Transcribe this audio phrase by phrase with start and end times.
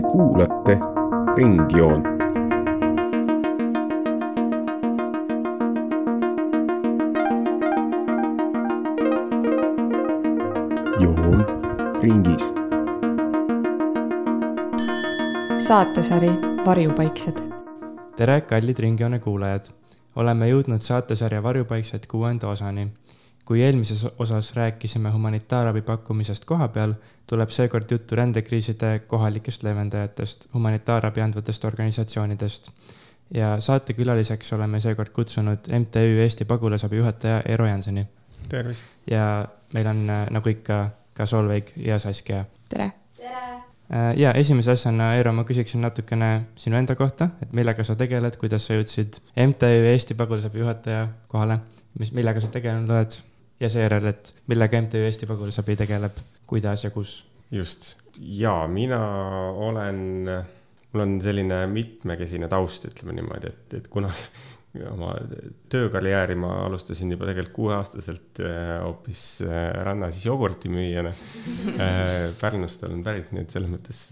[0.00, 0.78] Te kuulate
[1.36, 2.04] Ringjoont.
[11.00, 11.46] joon
[12.02, 12.52] ringis.
[15.56, 16.30] saatesari
[16.66, 17.40] Varjupaiksed.
[18.16, 19.64] tere, kallid Ringjoone kuulajad.
[20.16, 22.88] oleme jõudnud saatesarja Varjupaiksed kuuenda osani
[23.50, 26.92] kui eelmises osas rääkisime humanitaarabi pakkumisest kohapeal,
[27.26, 32.70] tuleb seekord juttu rändekriiside kohalikest leevendajatest, humanitaarabi andvatest organisatsioonidest.
[33.34, 38.06] ja saatekülaliseks oleme seekord kutsunud MTÜ Eesti Pagulasabi juhataja Eero Jansoni.
[38.48, 38.92] tervist!
[39.10, 42.44] ja meil on nagu ikka ka Solveig ja Saskia.
[42.68, 42.92] tere!
[44.16, 48.66] ja esimese asjana, Eero, ma küsiksin natukene sinu enda kohta, et millega sa tegeled, kuidas
[48.66, 51.58] sa jõudsid MTÜ Eesti Pagulasabi juhataja kohale,
[51.98, 53.18] mis, millega sa tegelenud oled
[53.60, 57.18] ja seejärel, et millega MTÜ Eesti Pagulasabi tegeleb, kuidas ja kus?
[57.50, 59.00] just, ja mina
[59.50, 60.30] olen,
[60.92, 64.12] mul on selline mitmekesine taust, ütleme niimoodi, et, et kuna
[64.94, 65.10] oma
[65.72, 71.10] töökarjääri ma alustasin juba tegelikult kuueaastaselt äh, hoopis äh, rannas siis jogurtimüüjana.
[71.74, 74.02] Äh, Pärnust olen pärit, nii et selles mõttes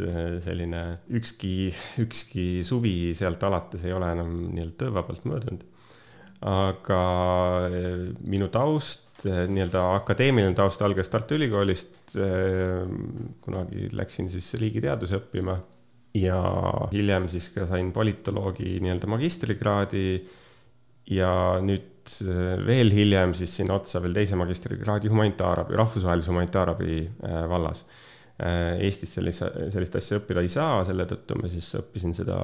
[0.45, 0.83] selline
[1.15, 1.71] ükski,
[2.03, 5.67] ükski suvi sealt alates ei ole enam nii-öelda töövabalt möödunud.
[6.49, 6.99] aga
[8.31, 12.15] minu taust nii-öelda akadeemiline taust algas Tartu Ülikoolist.
[12.17, 12.85] Eh,
[13.45, 15.59] kunagi läksin siis riigiteadusi õppima
[16.19, 16.39] ja
[16.93, 20.11] hiljem siis ka sain politoloogi nii-öelda magistrikraadi.
[21.11, 21.31] ja
[21.65, 27.01] nüüd eh, veel hiljem siis sinna otsa veel teise magistrikraadi humanitaarabi, rahvusvahelise humanitaarabi
[27.49, 27.87] vallas.
[28.39, 32.37] Eestis sellise, sellist asja õppida ei saa, selle tõttu ma siis õppisin seda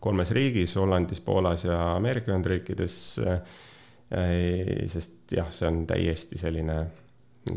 [0.00, 2.94] kolmes riigis, Hollandis, Poolas ja Ameerika Ühendriikides
[4.90, 6.84] sest jah, see on täiesti selline,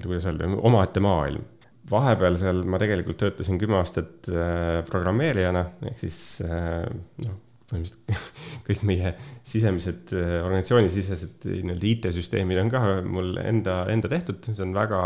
[0.01, 1.45] kuidas öelda, omaette maailm.
[1.87, 6.81] vahepeal seal ma tegelikult töötasin kümme aastat äh, programmeerijana, ehk siis äh,
[7.23, 7.37] noh,
[7.69, 8.33] põhimõtteliselt
[8.67, 9.13] kõik meie
[9.47, 14.99] sisemised, äh, organisatsioonisisesed nii-öelda IT-süsteemid on ka mul enda, enda tehtud, see on väga,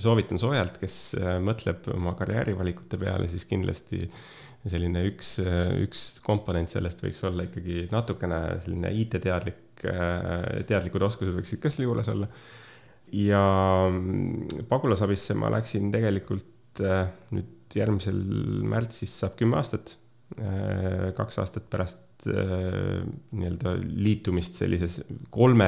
[0.00, 0.96] soovitan soojalt, kes
[1.44, 4.00] mõtleb oma karjäärivalikute peale, siis kindlasti
[4.64, 5.36] selline üks,
[5.84, 9.63] üks komponent sellest võiks olla ikkagi natukene selline IT-teadlik
[10.68, 12.28] teadlikud oskused võiksid ka seal juures olla.
[13.14, 13.42] ja
[13.90, 18.18] mm, pagulasabisse ma läksin tegelikult äh, nüüd järgmisel
[18.70, 19.96] märtsis saab kümme aastat.
[20.40, 25.00] Äh, kaks aastat pärast nii-öelda liitumist sellises
[25.34, 25.66] kolme,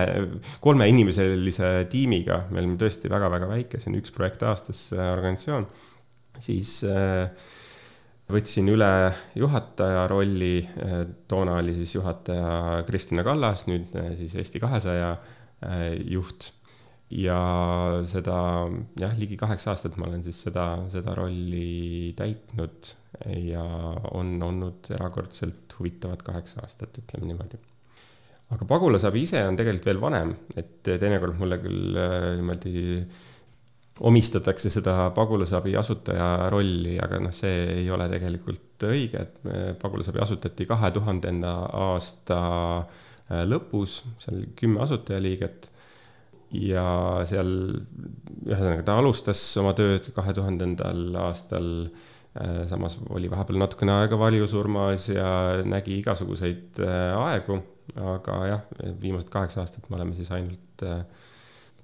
[0.65, 5.67] kolmeinimiselise tiimiga, me olime tõesti väga-väga väike, see on üks projekt aastas organisatsioon,
[6.41, 7.29] siis äh,
[8.33, 8.91] võtsin üle
[9.39, 10.61] juhataja rolli,
[11.31, 16.53] toona oli siis juhataja Kristina Kallas, nüüd eh, siis Eesti kahesaja eh, juht.
[17.07, 17.39] ja
[18.11, 18.37] seda
[18.99, 22.89] jah, ligi kaheksa aastat ma olen siis seda, seda rolli täitnud
[23.47, 23.63] ja
[24.11, 27.61] on olnud erakordselt huvitavad kaheksa aastat, ütleme niimoodi
[28.51, 33.25] aga pagulasabi ise on tegelikult veel vanem, et teinekord mulle küll eh, niimoodi äh,
[34.01, 40.67] omistatakse seda pagulasabi asutaja rolli, aga noh, see ei ole tegelikult õige, et pagulasabi asutati
[40.69, 41.55] kahe tuhandenda
[41.87, 42.41] aasta
[42.83, 43.07] äh,
[43.47, 45.71] lõpus, seal oli kümme asutajaliiget.
[46.57, 46.83] ja
[47.27, 47.49] seal,
[48.47, 51.89] ühesõnaga ta alustas oma tööd kahe tuhandendal aastal.
[52.37, 55.29] Äh, samas oli vahepeal natukene aega valjusurmas ja
[55.65, 57.63] nägi igasuguseid äh, aegu,
[57.97, 58.67] aga jah,
[59.01, 61.01] viimased kaheksa aastat me oleme siis ainult äh,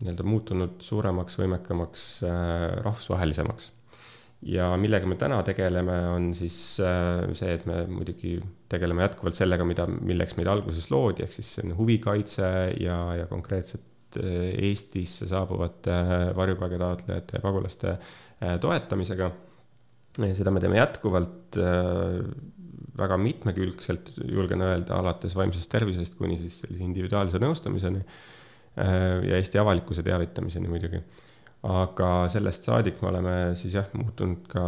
[0.02, 3.72] nii-öelda muutunud suuremaks, võimekamaks, äh, rahvusvahelisemaks.
[4.42, 8.40] ja millega me täna tegeleme, on siis äh, see, et me muidugi
[8.72, 12.48] tegeleme jätkuvalt sellega, mida, milleks meid alguses loodi, ehk siis huvikaitse
[12.82, 15.94] ja, ja konkreetselt äh, Eestisse saabuvate
[16.36, 17.96] varjupaigataotlejate ja pagulaste
[18.60, 19.30] toetamisega.
[20.34, 21.56] seda me teeme jätkuvalt
[22.98, 28.02] väga mitmekülgselt, julgen öelda, alates vaimsest tervisest kuni siis sellise individuaalse nõustamiseni
[28.76, 31.02] ja Eesti avalikkuse teavitamiseni muidugi.
[31.62, 34.62] aga sellest saadik me oleme siis jah, muutunud ka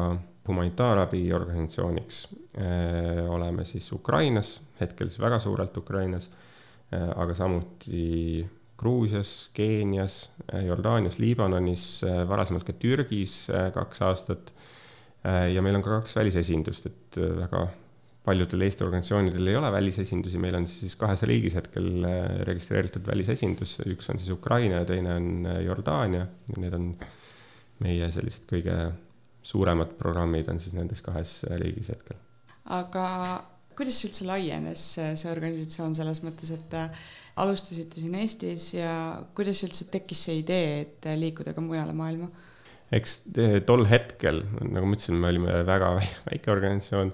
[0.49, 2.29] humanitaarabiorganisatsiooniks.
[2.59, 6.31] Äh, oleme siis Ukrainas, hetkel siis väga suurelt Ukrainas,
[6.93, 8.45] äh, aga samuti
[8.79, 10.33] Gruusias, Keenias,
[10.67, 14.53] Jordaanias, Liibanonis, varasemalt ka Türgis kaks aastat.
[15.55, 17.69] ja meil on ka kaks välisesindust, et väga
[18.25, 23.79] paljudel Eesti organisatsioonidel ei ole välisesindusi, meil on siis kahes riigis hetkel äh, registreeritud välisesindus,
[23.91, 26.27] üks on siis Ukraina ja teine on äh, Jordaania.
[26.57, 26.93] Need on
[27.85, 28.79] meie sellised kõige
[29.45, 32.17] suuremad programmid on siis nendes kahes äh, riigis hetkel.
[32.73, 33.07] aga
[33.77, 36.77] kuidas üldse laienes see organisatsioon selles mõttes, et
[37.43, 38.95] alustasite siin Eestis ja
[39.37, 42.31] kuidas üldse tekkis see idee, et liikuda ka mujale maailma?
[42.95, 43.19] eks
[43.67, 45.91] tol hetkel, nagu ma ütlesin, me olime väga
[46.31, 47.11] väike organisatsioon,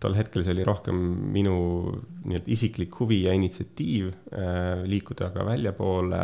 [0.00, 0.96] tol hetkel see oli rohkem
[1.34, 1.56] minu
[2.24, 6.22] nii-öelda isiklik huvi ja initsiatiiv äh, liikuda ka väljapoole.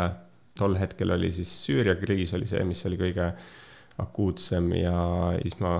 [0.56, 3.26] tol hetkel oli siis Süüria kriis oli see, mis oli kõige
[4.00, 4.96] akuutsem ja
[5.42, 5.78] siis ma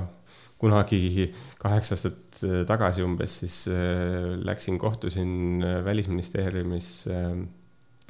[0.61, 7.41] kunagi kaheksa aastat tagasi umbes siis äh, läksin, kohtusin Välisministeeriumis äh,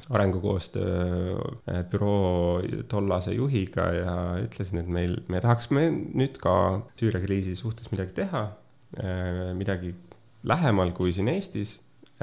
[0.09, 1.35] arengukoostöö
[1.69, 4.13] äh, büroo tollase juhiga ja
[4.43, 6.53] ütlesin, et meil, me tahaksime nüüd ka
[6.99, 8.66] Süüria kriisi suhtes midagi teha, äh,
[9.57, 9.91] midagi
[10.47, 11.73] lähemal kui siin Eestis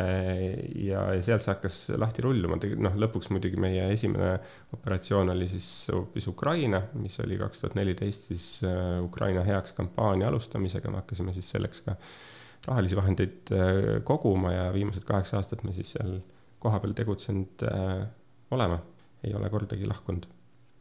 [0.00, 4.38] äh, ja, ja sealt see hakkas lahti rulluma, noh, lõpuks muidugi meie esimene
[4.72, 8.46] operatsioon oli siis hoopis Ukraina, mis oli kaks tuhat neliteist siis
[9.04, 11.98] Ukraina heaks kampaania alustamisega, me hakkasime siis selleks ka
[12.64, 13.52] rahalisi vahendeid
[14.08, 16.16] koguma ja viimased kaheksa aastat me siis seal
[16.64, 18.06] kohapeal tegutsenud äh,
[18.54, 18.80] olema,
[19.24, 20.26] ei ole kordagi lahkunud.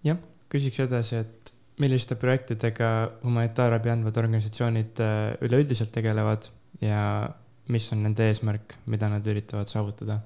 [0.07, 0.19] jah,
[0.51, 2.89] küsiks edasi, et milliste projektidega
[3.23, 6.49] humanitaarabi andvad organisatsioonid äh, üleüldiselt tegelevad
[6.83, 6.99] ja
[7.73, 10.19] mis on nende eesmärk, mida nad üritavad saavutada?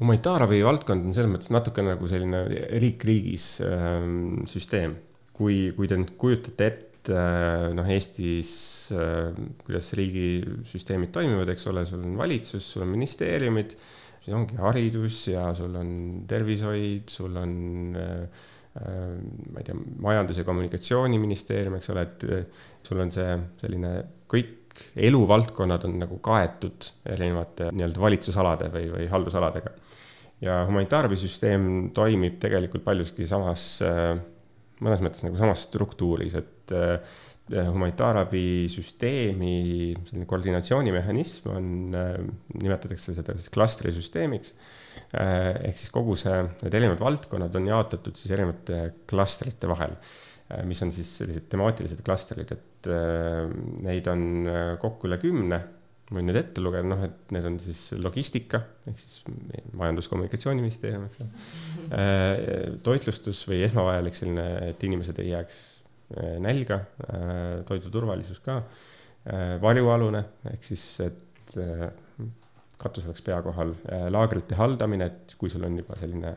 [0.00, 2.44] humanitaarabi valdkond on selles mõttes natuke nagu selline
[2.80, 4.96] riik riigis ähm, süsteem.
[5.36, 8.52] kui, kui te nüüd kujutate ette äh, noh, Eestis
[8.92, 9.32] äh,
[9.64, 13.76] kuidas riigisüsteemid toimivad, eks ole, sul on valitsus, sul on ministeeriumid
[14.20, 15.92] siis ongi haridus ja sul on
[16.28, 17.54] tervishoid, sul on
[17.96, 23.32] äh, ma ei tea, Majandus- ja Kommunikatsiooniministeerium, eks ole, et äh, sul on see
[23.62, 23.94] selline
[24.30, 29.72] kõik eluvaldkonnad on nagu kaetud erinevate nii-öelda valitsusalade või, või haldusaladega.
[30.40, 33.82] ja humanitaarabisüsteem toimib tegelikult paljuski samas,
[34.80, 36.72] mõnes mõttes nagu samas struktuuris, et
[37.50, 39.54] Äh, humanitaarabisüsteemi
[40.06, 41.64] selline koordinatsioonimehhanism on,
[41.98, 42.12] äh,
[42.62, 44.54] nimetatakse seda siis klastrisüsteemiks.
[45.10, 49.96] Äh, ehk siis kogu see, need erinevad valdkonnad on jaotatud siis erinevate klastrite vahel,
[50.66, 52.88] mis on siis sellised temaatilised klastrid, et
[53.86, 54.22] neid on
[54.82, 55.60] kokku üle kümne.
[56.10, 58.58] Võin need ette lugeda, noh, et need on siis logistika
[58.90, 59.20] ehk siis
[59.78, 62.00] Majandus-Kommunikatsiooniministeerium, eks ole.
[62.82, 65.60] toitlustus või esmavajalik selline, et inimesed ei jääks
[66.10, 68.56] Äh, nälga, äh, toidu turvalisus ka,
[69.30, 71.54] äh, varjualune ehk siis, et
[72.80, 73.74] katus oleks pea kohal,
[74.12, 76.32] laagrite haldamine, et kui sul on juba selline,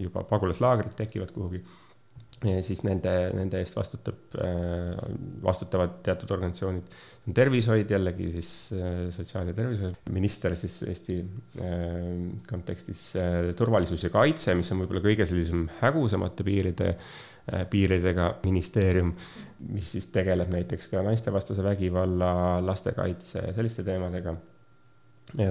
[0.00, 1.62] juba pagulaslaagrid tekivad kuhugi,
[2.66, 4.36] siis nende, nende eest vastutab,
[5.44, 6.94] vastutavad teatud organisatsioonid.
[7.34, 8.52] tervishoid jällegi siis
[9.14, 11.18] sotsiaal- ja tervishoiuminister siis Eesti
[12.48, 13.04] kontekstis,
[13.56, 16.96] turvalisus ja kaitse, mis on võib-olla kõige sellisem hägusamate piiride
[17.50, 19.08] Äh, piiridega ministeerium,
[19.74, 22.28] mis siis tegeleb näiteks ka naistevastase vägivalla,
[22.62, 24.36] lastekaitse ja selliste teemadega.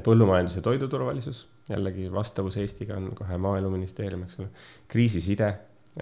[0.06, 4.50] Põllumajandus ja toiduturvalisus, jällegi vastavus Eestiga on kohe Maaeluministeerium, eks ole.
[4.92, 5.48] kriisiside,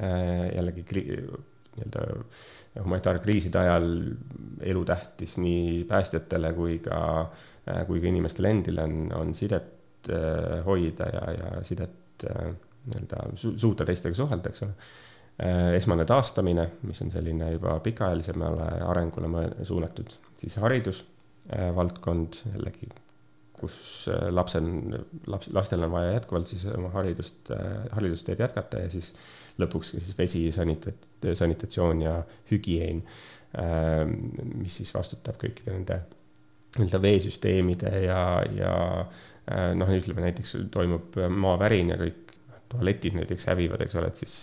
[0.01, 1.05] äh, jällegi kri,
[1.79, 2.05] nii-öelda
[2.83, 3.89] humanitaarkriiside ajal
[4.61, 7.01] elutähtis nii päästjatele kui ka,
[7.69, 9.75] äh, kui ka inimestele endile on, on sidet
[10.65, 14.75] hoida ja, ja sidet nii-öelda su suuta teistega suhelda, eks ole
[15.39, 20.11] Äh, esmane taastamine, mis on selline juba pikaajalisemale arengule suunatud,
[20.41, 22.89] siis haridusvaldkond äh, jällegi,
[23.59, 23.79] kus
[24.11, 24.69] äh, lapsel,
[25.31, 27.51] laps, lastel on vaja jätkuvalt siis oma haridust,
[27.95, 29.11] haridusteed jätkata ja siis
[29.59, 32.13] lõpuks siis vesi, sanitat-, sanitatsioon ja
[32.51, 33.01] hügieen,
[34.53, 35.97] mis siis vastutab kõikide nende
[36.77, 38.19] nii-öelda veesüsteemide ja,
[38.55, 38.73] ja
[39.75, 42.28] noh, ütleme näiteks toimub maavärin ja kõik
[42.69, 44.33] tualetid näiteks hävivad, eks ole, et siis,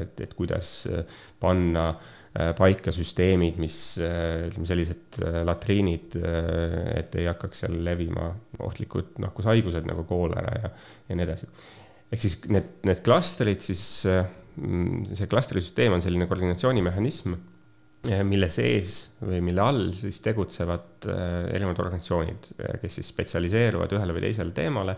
[0.00, 0.72] et, et kuidas
[1.40, 8.30] panna äh, paika süsteemid, mis ütleme, sellised äh, latriinid, äh, et ei hakkaks seal levima
[8.66, 10.72] ohtlikud nakkushaigused nagu koolera ja,
[11.08, 11.48] ja nii edasi.
[12.10, 17.38] ehk siis need, need klastrid siis, see klastrisüsteem on selline koordinatsioonimehhanism,
[18.26, 21.04] mille sees või mille all siis tegutsevad
[21.52, 22.48] erinevad organisatsioonid,
[22.80, 24.96] kes siis spetsialiseeruvad ühele või teisele teemale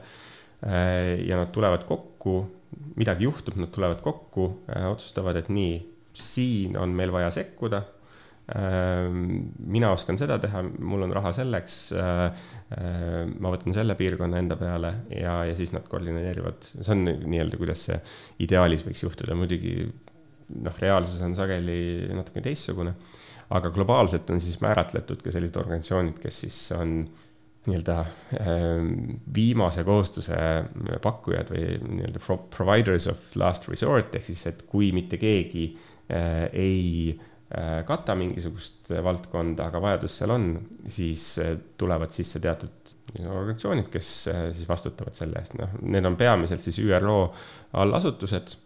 [0.63, 2.37] ja nad tulevad kokku
[2.97, 5.75] midagi juhtub, nad tulevad kokku, äh, otsustavad, et nii,
[6.13, 7.83] siin on meil vaja sekkuda.
[8.53, 11.77] Ähm, mina oskan seda teha, mul on raha selleks.
[11.97, 12.23] Äh,
[12.75, 17.61] äh, ma võtan selle piirkonna enda peale ja, ja siis nad koordineerivad, see on nii-öelda,
[17.61, 17.99] kuidas see
[18.45, 19.77] ideaalis võiks juhtuda, muidugi
[20.67, 22.97] noh, reaalsus on sageli natuke teistsugune.
[23.53, 27.32] aga globaalselt on siis määratletud ka sellised organisatsioonid, kes siis on äh,
[27.67, 27.99] nii-öelda
[28.41, 28.89] ähm,
[29.35, 30.39] viimase kohustuse
[31.03, 31.67] pakkujad või
[31.99, 38.17] nii-öelda providers of last resort ehk siis, et kui mitte keegi äh, ei äh, kata
[38.19, 40.51] mingisugust valdkonda, aga vajadus seal on,
[40.91, 46.63] siis äh, tulevad sisse teatud organisatsioonid, kes siis vastutavad selle eest, noh, need on peamiselt
[46.65, 47.19] siis ÜRO
[47.79, 48.57] allasutused,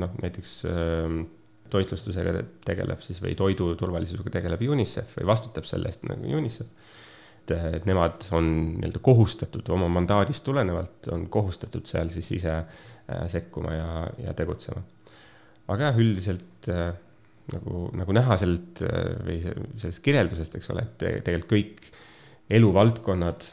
[0.00, 1.24] noh näiteks ähm,
[1.70, 6.94] toitlustusega tegeleb siis või toidu turvalisusega tegeleb UNICEF või vastutab selle eest nagu UNICEF.
[7.46, 13.26] Et, et nemad on nii-öelda kohustatud oma mandaadist tulenevalt, on kohustatud seal siis ise äh,
[13.32, 13.90] sekkuma ja,
[14.26, 14.82] ja tegutsema.
[15.68, 16.88] aga jah, üldiselt äh,
[17.54, 21.92] nagu, nagu näha sellelt äh, või sellest kirjeldusest, eks ole, et tegelikult kõik
[22.56, 23.52] eluvaldkonnad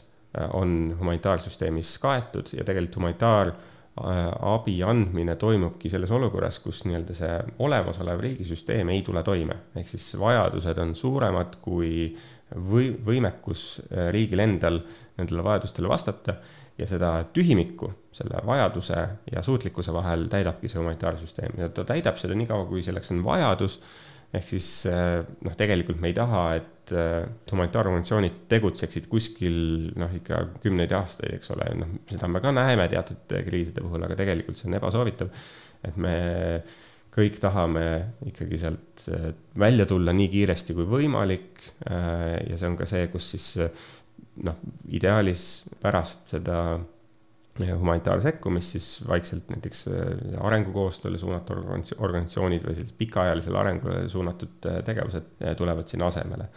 [0.54, 3.52] on humanitaarsüsteemis kaetud ja tegelikult humanitaar
[3.94, 9.86] Äh, abi andmine toimubki selles olukorras, kus nii-öelda see olemasolev riigisüsteem ei tule toime, ehk
[9.86, 12.08] siis vajadused on suuremad kui
[12.54, 14.80] või võimekus äh, riigil endal
[15.18, 16.38] nendele vajadustele vastata
[16.78, 22.34] ja seda tühimikku selle vajaduse ja suutlikkuse vahel täidabki see humanitaarsüsteem ja ta täidab seda
[22.38, 23.78] niikaua, kui selleks on vajadus
[24.34, 27.20] ehk siis eh, noh, tegelikult me ei taha, et eh,
[27.52, 29.58] humanitaarorganisatsioonid tegutseksid kuskil
[30.00, 34.18] noh, ikka kümneid aastaid, eks ole, noh, seda me ka näeme teatud kriiside puhul, aga
[34.18, 35.30] tegelikult see on ebasoovitav.
[35.84, 36.16] et me
[37.14, 37.84] kõik tahame
[38.26, 39.28] ikkagi sealt eh,
[39.58, 41.52] välja tulla nii kiiresti kui võimalik.
[41.84, 43.46] ja see on ka see, kus siis
[44.44, 44.58] noh,
[44.92, 45.44] ideaalis
[45.80, 46.58] pärast seda
[47.58, 51.62] humanitaarsekkumist, siis vaikselt näiteks äh, arengukoostööle suunatud
[51.98, 56.48] organisatsioonid või sellised pikaajalisele arengule suunatud äh, tegevused äh, tulevad sinna asemele.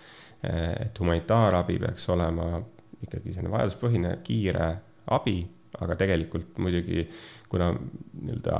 [0.79, 2.59] et humanitaarabi peaks olema
[3.01, 4.67] ikkagi selline vajaduspõhine, kiire
[5.09, 5.39] abi,
[5.81, 7.07] aga tegelikult muidugi
[7.49, 8.59] kuna nii-öelda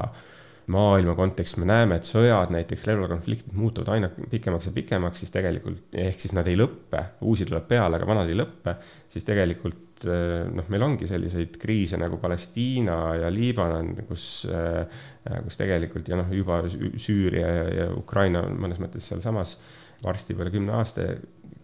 [0.74, 5.86] maailma kontekstis me näeme, et sõjad, näiteks relvakonfliktid muutuvad aina pikemaks ja pikemaks, siis tegelikult,
[5.96, 8.76] ehk siis nad ei lõppe, uusi tuleb peale, aga vanad ei lõppe,
[9.12, 15.02] siis tegelikult Eh, noh, meil ongi selliseid kriise nagu Palestiina ja Liibanon, kus, eh,
[15.46, 19.56] kus tegelikult ja noh, juba Süüria ja, ja Ukraina on mõnes mõttes sealsamas
[20.04, 21.08] varsti peale kümne aasta,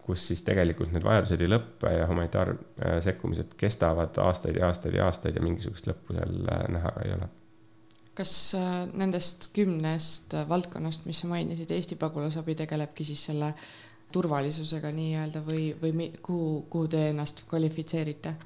[0.04, 5.38] kus siis tegelikult need vajadused ei lõppe ja humanitaarsekkumised kestavad aastaid ja aastaid ja aastaid
[5.38, 7.30] ja mingisugust lõppu seal eh, näha ei ole
[8.14, 8.32] kas
[8.94, 13.54] nendest kümnest valdkonnast, mis sa mainisid, Eesti pagulasabi tegelebki siis selle
[14.14, 18.36] turvalisusega nii-öelda või, või kuhu, kuhu te ennast kvalifitseerite?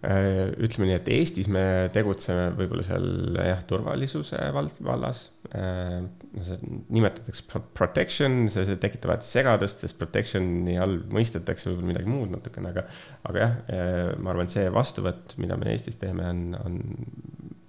[0.00, 1.62] Äh, ütleme nii, et Eestis me
[1.92, 5.26] tegutseme võib-olla seal jah, turvalisuse vald, vallas.
[5.52, 5.98] Äh,
[6.40, 6.56] see
[6.88, 12.72] nimetatakse protection, see, see tekitab alati segadust, sest protection'i all mõistetakse võib-olla midagi muud natukene,
[12.72, 12.86] aga,
[13.28, 16.80] aga jah, äh, ma arvan, et see vastuvõtt, mida me Eestis teeme, on, on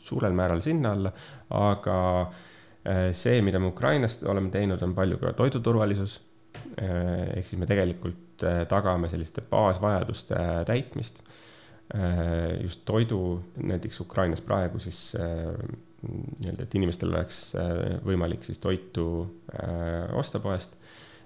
[0.06, 1.12] suurel määral sinna alla,
[1.58, 1.98] aga
[3.14, 6.16] see, mida me Ukrainast oleme teinud, on palju ka toiduturvalisus
[6.80, 11.24] Äh, ehk siis me tegelikult äh, tagame selliste baasvajaduste äh, täitmist.
[12.64, 17.40] just toidu, näiteks Ukrainas praegu siis nii-öelda, et inimestel oleks
[18.06, 19.04] võimalik siis toitu
[20.16, 20.78] osta poest,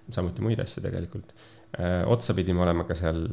[0.10, 1.36] samuti muid asju tegelikult.
[2.08, 3.26] Otsapidi me oleme ka seal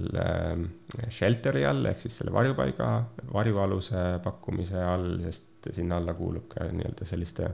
[1.15, 2.89] shelter'i all ehk siis selle varjupaiga,
[3.31, 7.53] varjualuse pakkumise all, sest sinna alla kuulub ka nii-öelda selliste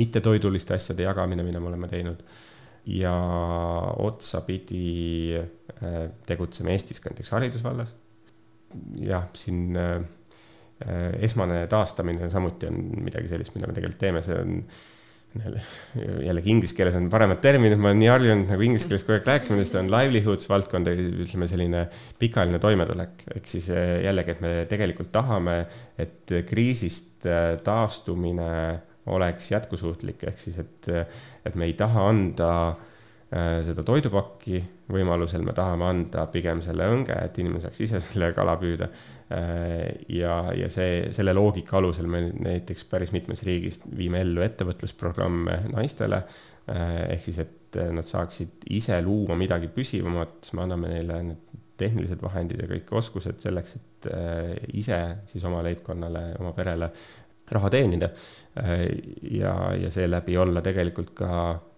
[0.00, 2.24] mittetoiduliste asjade jagamine, mida me oleme teinud
[2.86, 3.14] ja
[3.96, 7.94] otsapidi äh, tegutseme Eestis ka näiteks haridusvallas.
[9.06, 9.96] jah, siin äh,
[10.82, 14.58] äh, esmane taastamine samuti on midagi sellist, mida me tegelikult teeme, see on
[15.34, 19.28] jällegi inglise keeles on paremad terminid, ma olen nii harjunud nagu inglise keeles kogu aeg
[19.32, 20.90] rääkima, see on livelihoods valdkond,
[21.26, 21.84] ütleme selline
[22.20, 23.26] pikaajaline toimetulek.
[23.34, 25.58] ehk siis jällegi, et me tegelikult tahame,
[25.98, 27.26] et kriisist
[27.66, 28.50] taastumine
[29.14, 30.90] oleks jätkusuutlik, ehk siis, et,
[31.44, 32.90] et me ei taha anda äh,
[33.66, 34.60] seda toidupakki,
[34.94, 38.88] võimalusel me tahame anda pigem selle õnge, et inimene saaks ise selle kala püüda.
[39.34, 45.64] Äh, ja, ja see, selle loogika alusel me näiteks päris mitmes riigis viime ellu ettevõtlusprogramme
[45.72, 46.22] naistele.
[46.70, 52.20] Äh, ehk siis, et nad saaksid ise luua midagi püsivamat, me anname neile need tehnilised
[52.22, 54.06] vahendid ja kõik oskused selleks, et
[54.78, 56.86] ise siis oma leibkonnale, oma perele
[57.50, 58.08] raha teenida
[58.58, 58.86] äh,
[59.30, 61.30] ja, ja seeläbi olla tegelikult ka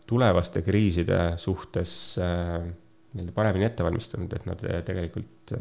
[0.06, 2.60] tulevaste kriiside suhtes äh,
[3.16, 5.56] nii-öelda paremini ette valmistunud, et nad äh, tegelikult,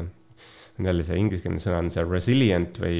[0.85, 2.97] jälle see ingliskeelne sõna on see resilient või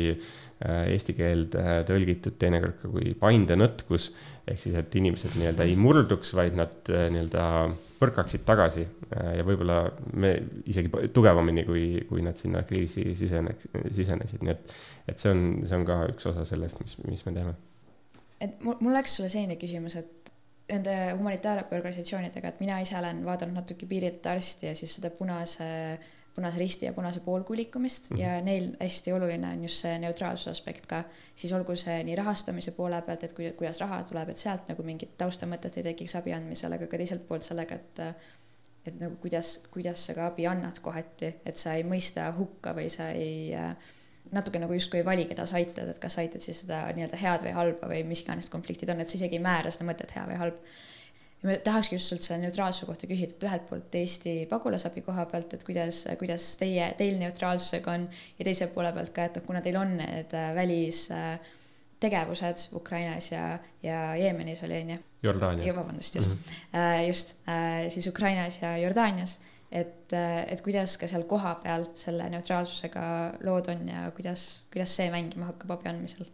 [0.64, 4.06] eesti keelde tõlgitud teinekord ka kui paindenõtkus,
[4.48, 7.44] ehk siis, et inimesed nii-öelda ei murduks, vaid nad nii-öelda
[8.00, 9.80] põrkaksid tagasi äh, ja võib-olla
[10.20, 10.34] me
[10.70, 13.56] isegi tugevamini, kui, kui nad sinna kriisi sisene,
[13.96, 14.76] sisenesid, nii et,
[15.12, 17.56] et see on, see on ka üks osa sellest, mis, mis me teeme.
[18.44, 20.25] et mul, mul läks sulle selline küsimus, et
[20.70, 26.14] nende humanitaarabiorganisatsioonidega, et mina ise olen vaadanud natuke Piirilt arsti ja siis seda punase äh,
[26.36, 28.22] Punase Risti ja Punase Poolkuu liikumist mm -hmm.
[28.22, 31.04] ja neil hästi oluline on just see neutraalsuse aspekt ka,
[31.36, 35.18] siis olgu see nii rahastamise poole pealt, et kuidas raha tuleb, et sealt nagu mingit
[35.18, 38.00] taustamõtet ei tekiks abi andmisel, aga ka teiselt poolt sellega, et
[38.86, 42.90] et nagu kuidas, kuidas sa ka abi annad kohati, et sa ei mõista hukka või
[42.90, 43.56] sa ei
[44.32, 47.20] natuke nagu justkui ei vali, keda sa aitad, et kas sa aitad siis seda nii-öelda
[47.22, 50.16] head või halba või mis iganes konfliktid on, et sa isegi ei määra seda mõtet
[50.16, 50.60] hea või halb
[51.46, 55.28] ja me tahakski just sult selle neutraalsuse kohta küsida, et ühelt poolt Eesti pagulasabi koha
[55.30, 58.08] pealt, et kuidas, kuidas teie, teil neutraalsusega on
[58.40, 61.36] ja teise poole pealt ka, et noh, kuna teil on need äh, välis äh,
[62.02, 65.02] tegevused Ukrainas ja, ja Jeemenis oli, on ju.
[65.26, 65.74] Jordaania.
[65.76, 66.40] vabandust, just mm,
[66.74, 67.08] -hmm.
[67.08, 67.38] just
[67.90, 69.40] siis Ukrainas ja Jordaanias
[69.72, 73.06] et, et kuidas ka seal kohapeal selle neutraalsusega
[73.46, 76.28] lood on ja kuidas, kuidas see mängima hakkab abi andmisel?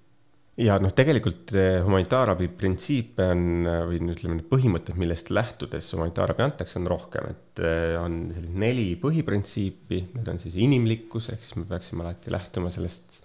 [0.60, 1.54] ja noh, tegelikult
[1.86, 3.46] humanitaarabi printsiipe on
[3.88, 8.88] või ütleme, need põhimõtted, millest lähtudes humanitaarabi antakse, on rohkem, et eh, on selline neli
[9.02, 13.22] põhiprintsiipi, need on siis inimlikkus, ehk siis me peaksime alati lähtuma sellest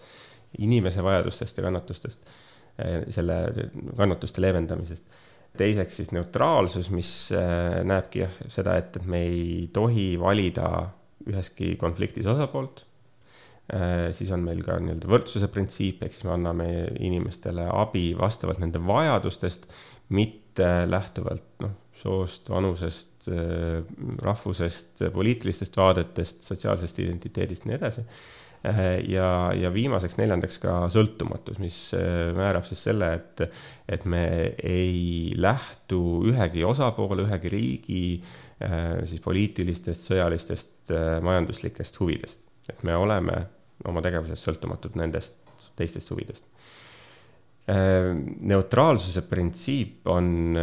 [0.63, 2.31] inimese vajadustest ja kannatustest,
[2.79, 3.41] eh, selle
[3.99, 5.26] kannatuste leevendamisest
[5.59, 10.69] teiseks siis neutraalsus, mis äh, näebki jah, seda, et, et me ei tohi valida
[11.27, 12.85] üheski konfliktis osapoolt.
[13.73, 16.69] Äh, siis on meil ka nii-öelda võrdsuse printsiip, ehk siis me anname
[17.03, 19.67] inimestele abi vastavalt nende vajadustest,
[20.15, 23.83] mitte lähtuvalt noh, soost, vanusest, äh,
[24.23, 28.07] rahvusest, poliitilistest vaadetest, sotsiaalsest identiteedist ja nii edasi
[28.67, 33.43] Äh, ja, ja viimaseks, neljandaks ka sõltumatus, mis äh, määrab siis selle, et,
[33.93, 34.25] et me
[34.65, 36.01] ei lähtu
[36.33, 38.03] ühegi osapoole, ühegi riigi
[38.57, 40.89] siis poliitilistest, sõjalistest,
[41.21, 42.41] majanduslikest huvidest.
[42.73, 43.35] et me oleme
[43.85, 45.37] oma tegevuses sõltumatud nendest
[45.77, 46.47] teistest huvidest.
[48.49, 50.57] neutraalsuse printsiip on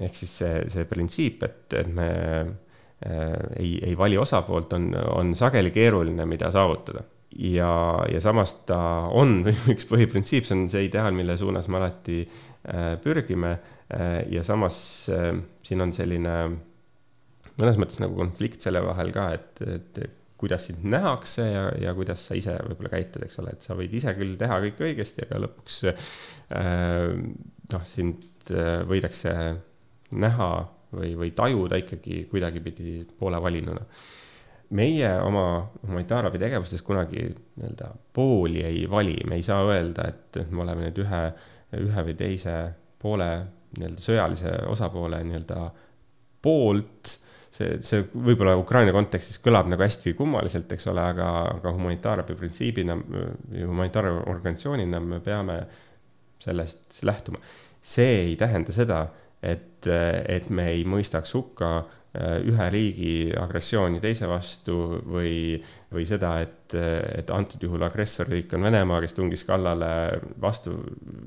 [0.00, 2.08] ehk siis see, see printsiip, et, et me
[3.54, 7.04] ei, ei vali osapoolt, on, on sageli keeruline, mida saavutada.
[7.38, 8.78] Ja, ja samas ta
[9.12, 9.42] on
[9.72, 14.78] üks põhiprintsiip, see on see ideaal, mille suunas me alati äh, pürgime äh, ja samas
[15.12, 16.38] äh, siin on selline
[17.58, 20.00] mõnes mõttes nagu konflikt selle vahel ka, et, et
[20.40, 23.94] kuidas sind nähakse ja, ja kuidas sa ise võib-olla käitud, eks ole, et sa võid
[23.98, 25.78] ise küll teha kõik õigesti, aga lõpuks
[27.74, 28.52] noh, sind
[28.88, 29.32] võidakse
[30.10, 30.52] näha
[30.94, 33.84] või, või tajuda ikkagi kuidagipidi poole valinuna
[34.70, 35.44] meie oma
[35.86, 41.00] humanitaarabi tegevustes kunagi nii-öelda pooli ei vali, me ei saa öelda, et me oleme nüüd
[41.04, 41.22] ühe,
[41.78, 42.56] ühe või teise
[43.00, 43.30] poole
[43.78, 45.70] nii-öelda sõjalise osapoole nii-öelda
[46.44, 47.14] poolt.
[47.50, 52.98] see, see võib-olla Ukraina kontekstis kõlab nagu hästi kummaliselt, eks ole, aga, aga humanitaarabi printsiibina,
[53.56, 55.62] humanitaarorganisatsioonina me peame
[56.44, 57.40] sellest lähtuma.
[57.80, 59.06] see ei tähenda seda,
[59.42, 61.72] et, et me ei mõistaks hukka
[62.18, 64.74] Äh, ühe riigi agressiooni teise vastu
[65.12, 65.58] või,
[65.92, 69.90] või seda, et, et antud juhul agressorriik on Venemaa, kes tungis kallale
[70.40, 70.72] vastu,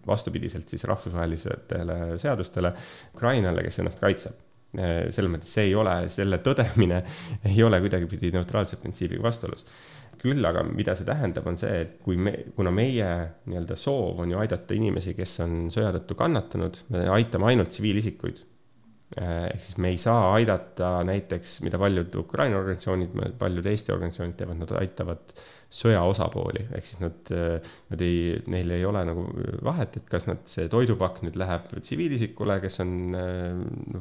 [0.08, 2.74] vastupidiselt siis rahvusvahelistele seadustele
[3.14, 4.42] Ukrainale, kes ennast kaitseb.
[4.74, 7.04] Äh, selles mõttes see ei ole, selle tõdemine
[7.54, 9.68] ei ole kuidagipidi neutraalsuse printsiibiga vastuolus
[10.22, 13.10] küll aga mida see tähendab, on see, et kui me, kuna meie
[13.50, 18.46] nii-öelda soov on ju aidata inimesi, kes on sõja tõttu kannatanud, me aitame ainult tsiviilisikuid
[19.20, 24.62] ehk siis me ei saa aidata näiteks, mida paljud Ukraina organisatsioonid, paljud Eesti organisatsioonid teevad,
[24.62, 25.34] nad aitavad
[25.72, 27.32] sõja osapooli, ehk siis nad,
[27.92, 29.24] nad ei, neil ei ole nagu
[29.64, 32.94] vahet, et kas nad, see toidupakk nüüd läheb tsiviilisikule, kes on,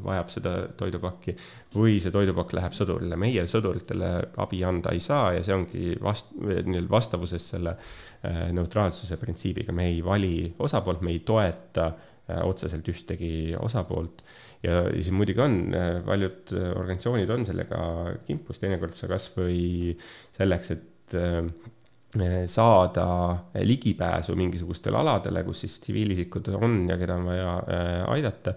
[0.03, 1.37] vajab seda toidupakki,
[1.75, 3.19] või see toidupakk läheb sõdurile.
[3.21, 4.11] meie sõduritele
[4.43, 9.91] abi anda ei saa ja see ongi vast-, nii-öelda vastavuses selle äh, neutraalsuse printsiibiga, me
[9.93, 14.27] ei vali osapoolt, me ei toeta äh, otseselt ühtegi osapoolt
[14.65, 17.83] ja, siin muidugi on, äh, paljud äh, organisatsioonid on sellega
[18.27, 19.95] kimpus, teinekord sa kasvõi
[20.37, 21.45] selleks, et äh,
[22.51, 23.07] saada
[23.63, 27.53] ligipääsu mingisugustele aladele, kus siis tsiviilisikud on ja keda on vaja
[28.11, 28.57] aidata,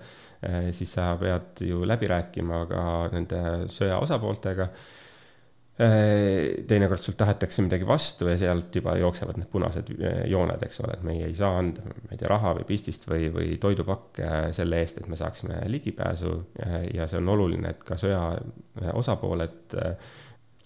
[0.73, 4.65] siis sa pead ju läbi rääkima ka nende sõja osapooltega
[5.73, 10.97] teinekord sult tahetakse midagi vastu ja sealt juba jooksevad need punased äh, jooned, eks ole,
[10.97, 14.83] et meie ei saa anda, ma ei tea, raha või pistist või, või toidupakke selle
[14.83, 16.35] eest, et me saaksime ligipääsu.
[16.61, 18.21] Äh, ja see on oluline, et ka sõja
[18.93, 19.73] osapooled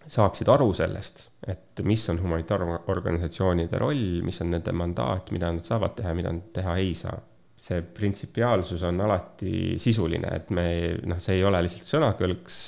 [0.08, 5.96] saaksid aru sellest, et mis on humanitaarorganisatsioonide roll, mis on nende mandaat, mida nad saavad
[5.96, 7.16] teha, mida nad teha ei saa
[7.58, 10.68] see printsipiaalsus on alati sisuline, et me
[11.10, 12.60] noh, see ei ole lihtsalt sõnakõlks,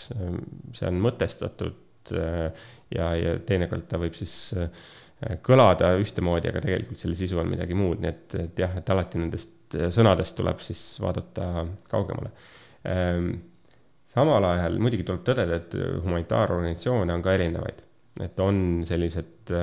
[0.73, 1.77] see on mõtestatud
[2.17, 2.49] Äh,
[2.95, 4.69] ja, ja teinekord ta võib siis äh,
[5.45, 9.21] kõlada ühtemoodi, aga tegelikult selle sisu on midagi muud, nii et, et jah, et alati
[9.21, 12.31] nendest äh, sõnadest tuleb siis vaadata kaugemale.
[12.89, 13.33] Ähm,
[14.09, 17.83] samal ajal muidugi tuleb tõdeda, et humanitaarorganisatsioone on ka erinevaid,
[18.25, 19.53] et on sellised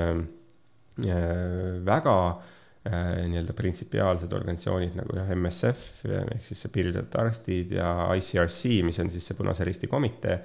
[1.87, 2.13] väga
[2.87, 9.11] nii-öelda printsipiaalsed organisatsioonid nagu jah, MSF ehk siis see Piiriületajate Arstid ja ICRC, mis on
[9.13, 10.39] siis see Punase Risti komitee,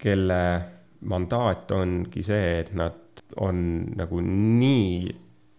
[0.00, 0.40] kelle
[1.08, 3.60] mandaat ongi see, et nad on
[3.96, 5.10] nagu nii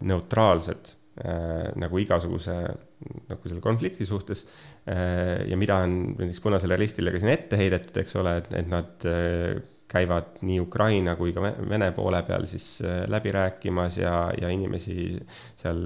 [0.08, 2.56] neutraalsed äh, nagu igasuguse
[3.02, 4.46] nagu selle konflikti suhtes
[4.86, 5.48] äh,.
[5.50, 9.08] ja mida on näiteks Punasele Ristile ka siin ette heidetud, eks ole, et, et nad
[9.10, 14.52] äh, käivad nii Ukraina kui ka Vene poole peal siis äh, läbi rääkimas ja, ja
[14.54, 15.16] inimesi
[15.60, 15.82] seal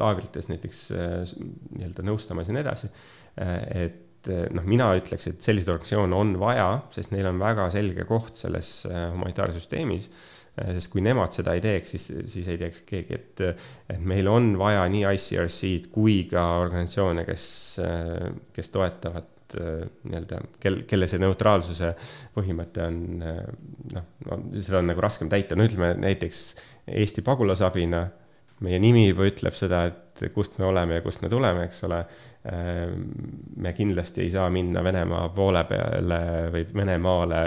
[0.00, 1.20] laagrites näiteks äh,
[1.76, 2.90] nii-öelda nõustamas ja nii edasi.
[3.40, 3.60] Äh,
[4.28, 8.40] et noh, mina ütleks, et selliseid organisatsioone on vaja, sest neil on väga selge koht
[8.40, 10.08] selles humanitaarsüsteemis
[10.54, 13.42] sest kui nemad seda ei teeks, siis, siis ei teeks keegi, et,
[13.90, 17.46] et meil on vaja nii ICRC-d kui ka organisatsioone, kes,
[18.54, 21.90] kes toetavad nii-öelda, kel, kelle see neutraalsuse
[22.34, 26.44] põhimõte on noh, no seda on nagu raskem täita, no ütleme näiteks
[27.00, 28.04] Eesti pagulasabina,
[28.64, 32.02] meie nimi juba ütleb seda, et kust me oleme ja kust me tuleme, eks ole.
[32.44, 32.90] Äh,
[33.56, 36.20] me kindlasti ei saa minna Venemaa poole peale
[36.52, 37.40] või Venemaale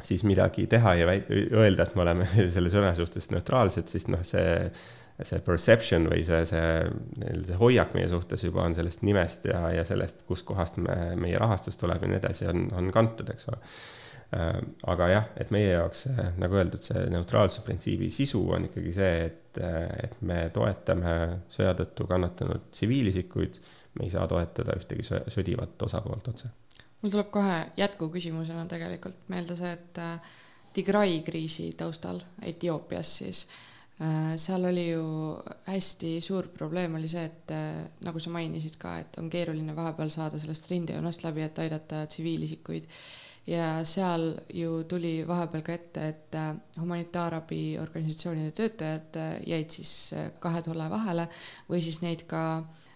[0.00, 4.54] siis midagi teha ja öelda, et me oleme selle sõna suhtes neutraalsed, siis noh, see
[5.20, 6.68] see perception või see, see,
[7.44, 11.76] see hoiak meie suhtes juba on sellest nimest ja, ja sellest, kustkohast me, meie rahastus
[11.80, 13.58] tuleb ja nii edasi, on, on kantud, eks ole.
[14.38, 14.54] Äh,
[14.92, 16.06] aga jah, et meie jaoks,
[16.40, 19.60] nagu öeldud, see neutraalsuse printsiibi sisu on ikkagi see, et,
[20.06, 21.16] et me toetame
[21.52, 23.60] sõja tõttu kannatanud tsiviilisikuid,
[23.98, 26.48] me ei saa toetada ühtegi sõdivat osapoolt otse.
[27.02, 30.38] mul tuleb kohe jätkuküsimusena tegelikult meelde see, et äh,
[30.72, 35.02] Tigray kriisi taustal Etioopias siis äh, Äh, seal oli ju
[35.66, 40.08] hästi suur probleem oli see, et äh, nagu sa mainisid ka, et on keeruline vahepeal
[40.14, 42.88] saada sellest rindejoonest läbi, et aidata tsiviilisikuid.
[43.46, 44.24] ja seal
[44.54, 49.92] ju tuli vahepeal ka ette, et äh, humanitaarabiorganisatsioonide töötajad jäid siis
[50.40, 51.28] kahe tule vahele
[51.68, 52.42] või siis neid ka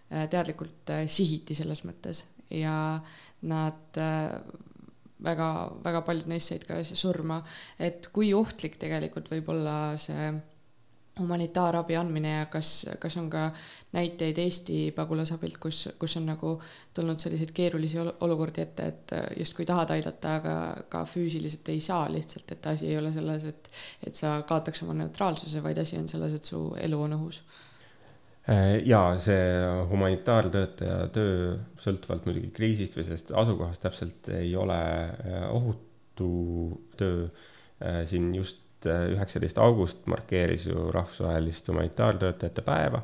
[0.08, 2.24] teadlikult sihiti selles mõttes.
[2.52, 3.00] Ja
[3.48, 3.98] nad
[5.24, 5.50] väga,
[5.84, 7.40] väga paljud neist said ka surma,
[7.78, 10.32] et kui ohtlik tegelikult võib olla see
[11.14, 13.44] humanitaarabi andmine ja kas, kas on ka
[13.94, 16.56] näiteid Eesti pagulasabilt, kus, kus on nagu
[16.94, 20.56] tulnud selliseid keerulisi olukordi ette, et justkui tahad aidata, aga
[20.90, 23.70] ka füüsiliselt ei saa lihtsalt, et asi ei ole selles, et,
[24.08, 27.44] et sa kaotaks oma neutraalsuse, vaid asi on selles, et su elu on ohus
[28.48, 29.44] äh, ja see
[29.90, 36.30] humanitaartöötaja töö sõltuvalt muidugi kriisist või sellest asukohast täpselt ei ole äh, ohutu
[37.00, 37.28] töö.
[37.84, 43.00] Äh, siin just üheksateist august markeeris ju rahvusvahelist humanitaartöötajate päeva,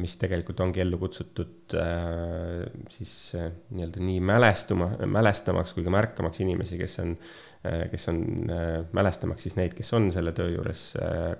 [0.00, 6.42] mis tegelikult ongi ellu kutsutud äh, siis äh, nii-öelda nii mälestuma, mälestamaks kui ka märkamaks
[6.44, 7.16] inimesi, kes on,
[7.66, 8.20] äh, kes on,
[8.96, 10.84] mälestamaks siis neid, kes on selle töö juures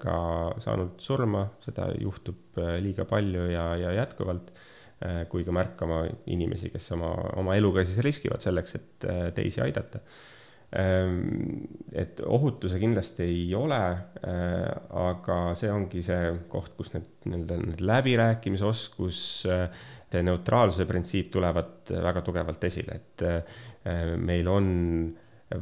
[0.02, 0.16] ka
[0.62, 4.52] saanud surma, seda juhtub liiga palju ja, ja jätkuvalt
[5.32, 10.02] kui ka märkama inimesi, kes oma, oma eluga siis riskivad selleks, et teisi aidata.
[10.02, 10.39] Ehm,
[10.70, 13.78] et ohutuse kindlasti ei ole,
[14.22, 14.68] äh,
[15.02, 19.64] aga see ongi see koht, kus need nii-öelda need läbirääkimisoskus, äh,
[20.12, 24.70] see neutraalsuse printsiip tulevad väga tugevalt esile, et äh, meil on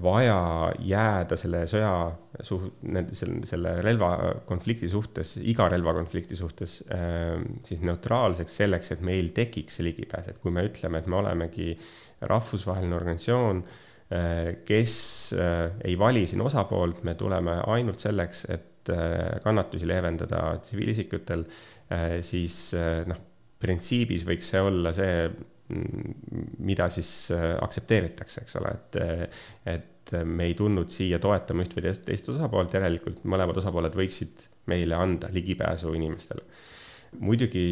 [0.05, 0.37] vaja
[0.85, 1.95] jääda selle sõja
[2.45, 2.85] suht-,
[3.17, 6.83] selle, selle relvakonflikti suhtes, iga relvakonflikti suhtes
[7.65, 11.73] siis neutraalseks selleks, et meil tekiks see ligipääs, et kui me ütleme, et me olemegi
[12.29, 13.65] rahvusvaheline organisatsioon
[14.65, 14.93] kes
[15.37, 21.45] äh, ei vali siin osapoolt, me tuleme ainult selleks, et äh, kannatusi leevendada tsiviilisikutel,
[22.21, 22.55] siis
[23.09, 23.21] noh,
[23.57, 25.23] printsiibis võiks see olla see,
[25.73, 26.19] mm,
[26.69, 28.99] mida siis aktsepteeritakse, eks ole, et,
[29.73, 34.45] et me ei tulnud siia toetama üht või teist, teist osapoolt, järelikult mõlemad osapooled võiksid
[34.69, 36.45] meile anda ligipääsu inimestele.
[37.25, 37.65] muidugi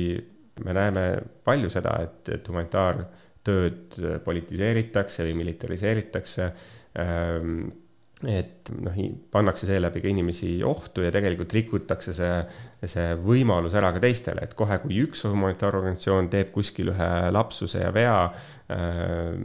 [0.64, 1.04] me näeme
[1.44, 3.04] palju seda, et, et humanitaar
[3.46, 6.52] tööd politiseeritakse või militariseeritakse.
[7.00, 7.66] Ähm,
[8.24, 8.94] et noh,
[9.32, 12.38] pannakse seeläbi ka inimesi ohtu ja tegelikult rikutakse see,
[12.88, 17.90] see võimalus ära ka teistele, et kohe, kui üks humanitaarorganisatsioon teeb kuskil ühe lapsuse ja
[17.92, 18.16] vea,
[18.72, 19.44] ähm,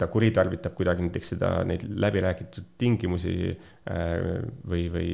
[0.00, 5.10] ta kuritarvitab kuidagi näiteks seda, neid läbiräägitud tingimusi äh, või, või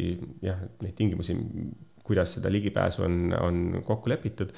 [0.46, 1.34] jah, neid tingimusi,
[2.06, 4.54] kuidas seda ligipääsu on, on kokku lepitud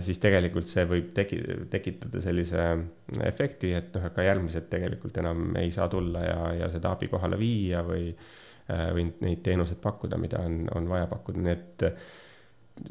[0.00, 1.42] siis tegelikult see võib teki-,
[1.72, 2.64] tekitada sellise
[3.28, 7.38] efekti, et noh, ka järgmised tegelikult enam ei saa tulla ja, ja seda abi kohale
[7.40, 8.08] viia või,
[8.72, 11.86] äh, või neid teenuseid pakkuda, mida on, on vaja pakkuda, nii et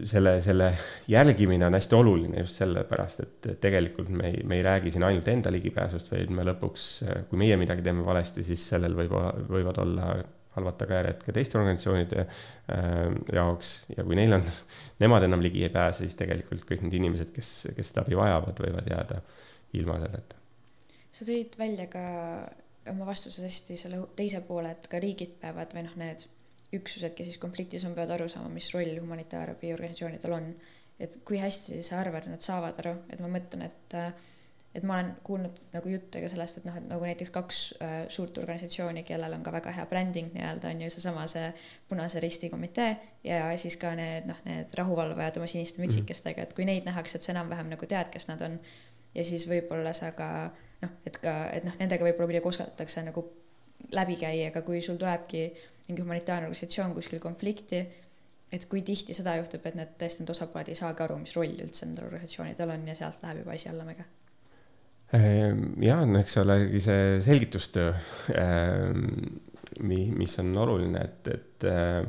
[0.06, 0.70] selle, selle
[1.10, 5.28] jälgimine on hästi oluline just sellepärast, et tegelikult me ei, me ei räägi siin ainult
[5.32, 6.90] enda ligipääsust, vaid me lõpuks,
[7.32, 9.16] kui meie midagi teeme valesti, siis sellel võib,
[9.50, 10.12] võivad olla
[10.60, 12.96] halvad tagajärjed ka teiste organisatsioonide äh,
[13.34, 14.46] jaoks ja kui neil on,
[15.04, 18.64] nemad enam ligi ei pääse, siis tegelikult kõik need inimesed, kes, kes seda abi vajavad,
[18.66, 19.22] võivad jääda
[19.80, 20.40] ilma selleta.
[21.12, 22.04] sa tõid välja ka
[22.90, 26.26] oma vastuses hästi selle teise poole, et ka riigid peavad või noh, need
[26.76, 30.52] üksused, kes siis konfliktis on, peavad aru saama, mis roll humanitaarabiorganisatsioonidel on.
[31.00, 34.10] et kui hästi sa arvad, nad saavad aru, et ma mõtlen, et äh,
[34.76, 37.96] et ma olen kuulnud nagu jutte ka sellest, et noh, et nagu näiteks kaks äh,
[38.14, 41.48] suurt organisatsiooni, kellel on ka väga hea bränding nii-öelda on ju seesama see
[41.90, 42.92] Punase Risti komitee
[43.24, 47.26] ja siis ka need noh, need rahuvalvajad oma siniste mütsikestega, et kui neid nähakse, et
[47.26, 48.60] sa enam-vähem nagu tead, kes nad on.
[49.16, 50.30] ja siis võib-olla sa ka
[50.84, 53.26] noh, et ka, et noh, nendega võib-olla kuidagi osatakse nagu
[53.96, 55.48] läbi käia, aga kui sul tulebki
[55.88, 57.82] mingi humanitaarne organisatsioon kuskil konflikti
[58.52, 61.58] et kui tihti seda juhtub, et need tõesti need osapooled ei saagi aru, mis roll
[61.66, 64.06] üldse nendel organisatsioonidel on ja sealt läheb juba asi allamäge.
[65.18, 67.94] Ehm, ja no eks olegi see selgitustöö,
[68.38, 69.06] ehm,
[69.82, 72.04] mis on oluline, et, et äh,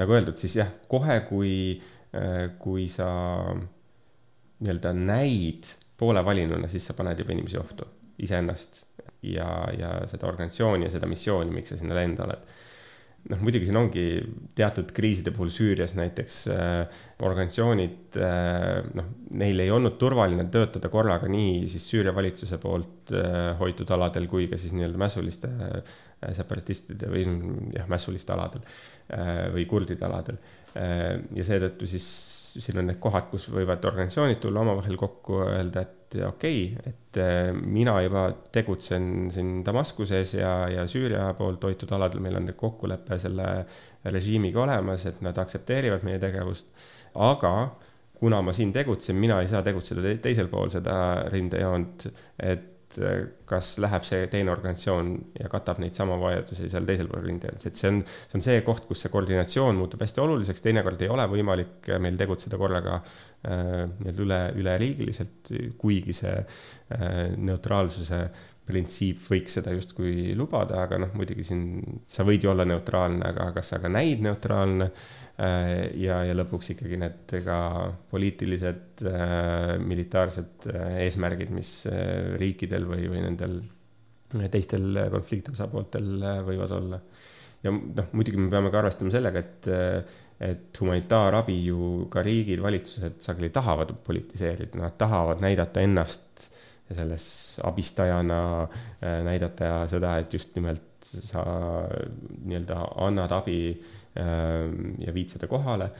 [0.00, 1.52] nagu öeldud, siis jah, kohe, kui,
[2.62, 3.06] kui sa
[3.52, 5.68] nii-öelda näid
[6.00, 7.84] poole valinuna, siis sa paned juba inimesi ohtu,
[8.24, 8.80] iseennast
[9.28, 12.56] ja, ja seda organisatsiooni ja seda missiooni, miks sa sinna lenda oled
[13.30, 14.04] noh, muidugi siin ongi
[14.56, 19.10] teatud kriiside puhul Süürias näiteks äh, organisatsioonid äh,, noh,
[19.40, 24.48] neil ei olnud turvaline töötada korraga nii siis Süüria valitsuse poolt äh, hoitud aladel kui
[24.50, 25.96] ka siis nii-öelda mässuliste äh,
[26.36, 27.26] separatistide või
[27.76, 30.40] jah, mässuliste aladel äh, või kurdide aladel
[30.76, 31.16] äh,.
[31.36, 32.10] ja seetõttu siis
[32.62, 37.20] siin on need kohad, kus võivad organisatsioonid tulla omavahel kokku, öelda, et okei okay,, et
[37.22, 43.18] äh, mina juba tegutsen siin Damaskuses ja, ja Süüria poolt hoitud aladel, meil on kokkulepe
[43.22, 43.48] selle
[44.12, 46.70] režiimiga olemas, et nad aktsepteerivad meie tegevust.
[47.14, 47.52] aga
[48.16, 50.96] kuna ma siin tegutsen, mina ei saa tegutseda teisel pool seda
[51.32, 52.08] rindejoont,
[52.40, 57.10] et et äh, kas läheb see teine organisatsioon ja katab neid sama vajadusi seal teisel
[57.10, 60.64] pool rindejoont, et see on, see on see koht, kus see koordinatsioon muutub hästi oluliseks,
[60.64, 66.36] teinekord ei ole võimalik äh, meil tegutseda korraga äh, nii-öelda üle, üleriigiliselt, kuigi see
[66.86, 68.20] neutraalsuse
[68.66, 73.50] printsiip võiks seda justkui lubada, aga noh, muidugi siin sa võid ju olla neutraalne, aga
[73.56, 74.90] kas sa ka näid neutraalne?
[74.90, 77.56] äh, ja, ja lõpuks ikkagi need ka
[78.12, 83.58] poliitilised äh,, militaarsed äh, eesmärgid, mis äh, riikidel või, või nendel
[84.52, 87.00] teistel konflikti osapooltel äh, võivad olla.
[87.64, 92.60] ja noh, muidugi me peame ka arvestama sellega, et äh, et humanitaarabi ju ka riigid,
[92.60, 96.58] valitsused sageli tahavad politiseerida, nad tahavad näidata ennast äh,
[96.94, 100.95] selles abistajana äh, näidata seda, et just nimelt
[101.26, 101.42] sa
[101.86, 104.66] nii-öelda annad abi äh,
[105.02, 105.90] ja viid seda kohale.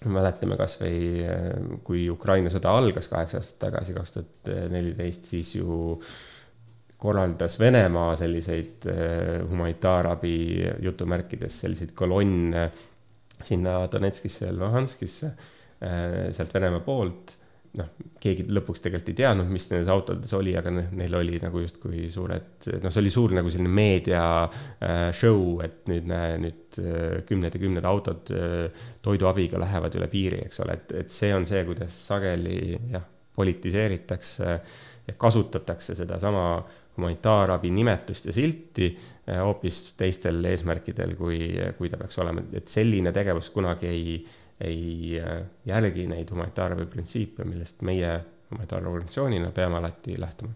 [0.00, 1.48] mäletame kasvõi, äh,
[1.84, 5.98] kui Ukraina sõda algas kaheksa aastat tagasi, kaks tuhat neliteist, siis ju
[7.00, 8.84] korraldas Venemaa selliseid
[9.48, 10.34] humanitaarabi
[10.84, 12.66] jutumärkides selliseid kolonne
[13.40, 15.30] sinna Donetskisse ja Luhanskisse
[15.80, 17.38] sealt Venemaa poolt
[17.78, 22.08] noh, keegi lõpuks tegelikult ei teadnud, mis nendes autodes oli, aga neil oli nagu justkui
[22.12, 27.20] suured, noh, see oli suur nagu selline meedia äh, show, et nüüd näe, nüüd äh,
[27.28, 31.46] kümned ja kümned autod äh, toiduabiga lähevad üle piiri, eks ole, et, et see on
[31.48, 33.06] see, kuidas sageli jah,
[33.38, 34.52] politiseeritakse
[35.06, 36.44] ja kasutatakse sedasama
[36.96, 38.90] humanitaarabi nimetust ja silti
[39.30, 41.38] hoopis teistel eesmärkidel, kui,
[41.78, 44.18] kui ta peaks olema, et selline tegevus kunagi ei
[44.64, 48.12] ei äh, järgi neid humanitaarabi printsiipe, millest meie
[48.50, 50.52] humanitaarorganisatsioonina peame alati lähtuma.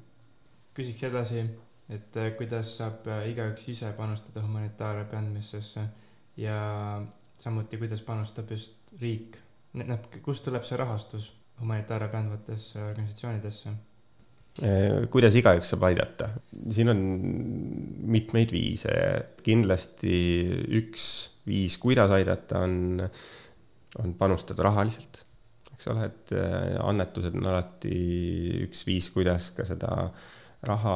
[0.74, 1.44] küsiks edasi,
[1.88, 5.86] et äh, kuidas saab äh, igaüks ise panustada humanitaarabi andmisesse
[6.36, 6.58] ja
[7.38, 9.38] samuti, kuidas panustab just riik,
[9.80, 13.76] noh, kust tuleb see rahastus humanitaarabi andvatesse organisatsioonidesse?
[15.10, 16.28] kuidas igaüks saab aidata,
[16.70, 17.00] siin on
[18.14, 18.92] mitmeid viise,
[19.42, 20.12] kindlasti
[20.78, 21.06] üks
[21.46, 23.02] viis, kuidas aidata, on
[24.02, 25.24] on panustada rahaliselt,
[25.74, 27.98] eks ole, et äh, annetused on alati
[28.66, 30.08] üks viis, kuidas ka seda
[30.64, 30.94] raha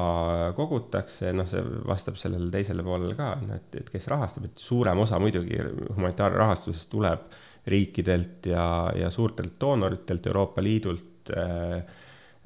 [0.57, 5.05] kogutakse, noh, see vastab sellele teisele poolele ka, noh, et, et kes rahastab, et suurem
[5.05, 5.61] osa muidugi
[5.95, 7.27] humanitaarrahastusest tuleb
[7.69, 8.65] riikidelt ja,
[8.97, 11.83] ja suurtelt doonoritelt, Euroopa Liidult äh,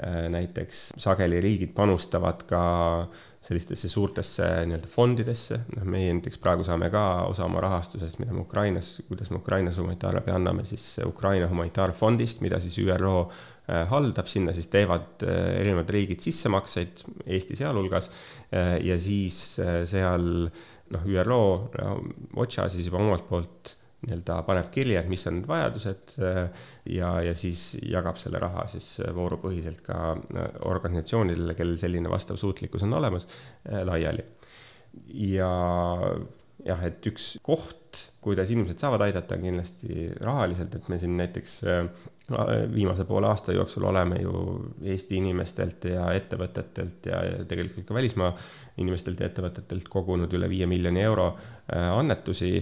[0.02, 2.62] näiteks sageli riigid panustavad ka
[3.42, 8.44] sellistesse suurtesse nii-öelda fondidesse, noh, meie näiteks praegu saame ka osa oma rahastusest, mida me
[8.44, 14.54] Ukrainas, kuidas me Ukrainas humanitaarabi anname, siis Ukraina humanitaarfondist, mida siis ÜRO äh, haldab, sinna
[14.54, 18.12] siis teevad äh, erinevad riigid sissemakseid, Eesti sealhulgas,
[18.54, 19.42] äh, ja siis
[19.90, 20.28] seal
[20.94, 21.42] noh, ÜRO,
[22.38, 27.14] OTSA siis juba omalt poolt nii-öelda paneb kirja, et mis on need vajadused äh, ja,
[27.22, 32.82] ja siis jagab selle raha siis äh, voorupõhiselt ka äh, organisatsioonidele, kellel selline vastav suutlikkus
[32.86, 33.28] on olemas,
[33.86, 34.24] laiali.
[35.22, 35.52] ja
[36.66, 41.60] jah, et üks koht, kuidas inimesed saavad aidata, on kindlasti rahaliselt, et me siin näiteks
[42.72, 44.32] viimase poole aasta jooksul oleme ju
[44.94, 48.30] Eesti inimestelt ja ettevõtetelt ja, ja tegelikult ka välismaa
[48.82, 51.32] inimestelt ja ettevõtetelt kogunud üle viie miljoni euro
[51.68, 52.54] annetusi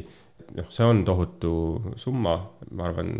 [0.56, 1.52] noh, see on tohutu
[2.00, 2.36] summa,
[2.70, 3.14] ma arvan,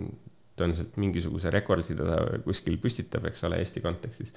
[0.60, 4.34] tõenäoliselt mingisuguse rekordi ta kuskil püstitab, eks ole, Eesti kontekstis.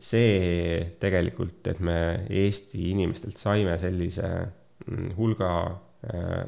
[0.00, 4.28] see tegelikult, et me Eesti inimestelt saime sellise
[4.86, 5.50] mm, hulga
[6.08, 6.46] äh,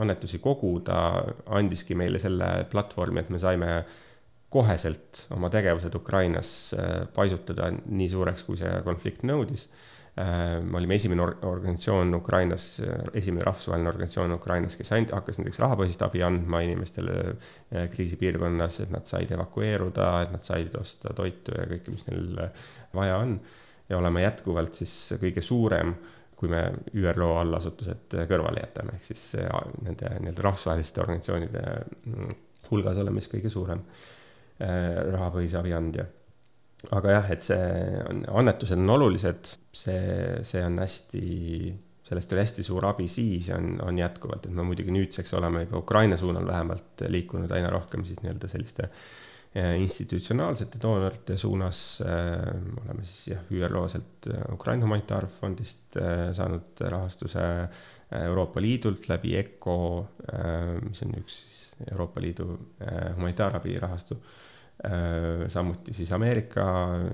[0.00, 1.00] annetusi koguda,
[1.58, 3.72] andiski meile selle platvormi, et me saime
[4.48, 9.68] koheselt oma tegevused Ukrainas äh, paisutada nii suureks, kui see konflikt nõudis
[10.62, 12.64] me olime esimene or organisatsioon Ukrainas,
[13.14, 18.94] esimene rahvusvaheline organisatsioon Ukrainas, kes and-, hakkas näiteks rahapõhist abi andma inimestele äh, kriisipiirkonnas, et
[18.94, 22.66] nad said evakueeruda, et nad said osta toitu ja kõike, mis neil äh,
[22.98, 23.38] vaja on.
[23.88, 25.94] ja oleme jätkuvalt siis kõige suurem,
[26.38, 29.22] kui me ÜRO allasutused kõrvale jätame, ehk siis
[29.82, 31.64] nende nii-öelda rahvusvaheliste organisatsioonide
[32.04, 32.36] mm,
[32.70, 33.82] hulgas oleme siis kõige suurem
[34.58, 36.04] rahapõhise abi andja
[36.94, 40.00] aga jah, et see on, annetused on olulised, see,
[40.46, 41.22] see on hästi,
[42.06, 45.66] sellest oli hästi suur abi siis ja on, on jätkuvalt, et me muidugi nüüdseks oleme
[45.66, 51.82] juba Ukraina suunal vähemalt liikunud aina rohkem siis nii-öelda selliste eh, institutsionaalsete doonorite suunas.
[52.06, 52.46] Äh,.
[52.84, 57.42] oleme siis jah, ÜRO-selt Ukraina humanitaarfondist äh, saanud rahastuse
[58.22, 59.80] Euroopa Liidult läbi ECO
[60.30, 62.52] äh,, mis on üks siis Euroopa Liidu
[63.18, 64.22] humanitaarabi rahastu.
[64.22, 64.47] Äh,
[65.48, 66.64] samuti siis Ameerika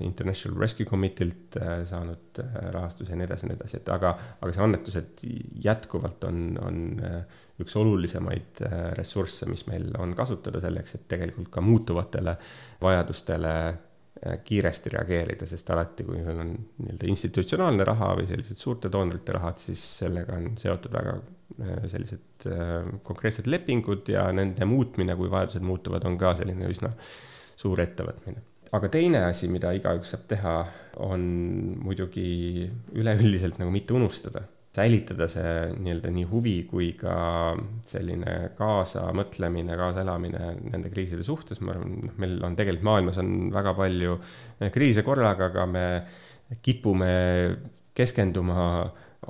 [0.01, 4.11] International Rescue Committee'lt äh, saanud äh, rahastuse ja nii edasi ja nii edasi, et aga,
[4.37, 5.23] aga see annetused
[5.65, 6.77] jätkuvalt on, on
[7.63, 8.61] üks olulisemaid
[8.99, 12.37] ressursse, mis meil on kasutada selleks, et tegelikult ka muutuvatele
[12.85, 13.57] vajadustele
[14.45, 19.57] kiiresti reageerida, sest alati, kui sul on nii-öelda institutsionaalne raha või sellised suurte doonorite rahad,
[19.59, 21.17] siis sellega on seotud väga
[21.91, 22.45] sellised
[23.05, 26.93] konkreetsed lepingud ja nende muutmine, kui vajadused muutuvad, on ka selline üsna
[27.65, 28.43] suur ettevõtmine.
[28.75, 30.57] aga teine asi, mida igaüks saab teha,
[31.05, 31.21] on
[31.85, 32.65] muidugi
[32.97, 34.41] üleüldiselt nagu mitte unustada,
[34.75, 37.15] säilitada see nii-öelda nii huvi kui ka
[37.87, 43.75] selline kaasamõtlemine, kaasaelamine nende kriiside suhtes, ma arvan, noh, meil on tegelikult maailmas on väga
[43.77, 44.17] palju
[44.75, 45.85] kriise korraga, aga me
[46.65, 47.13] kipume
[47.95, 48.65] keskenduma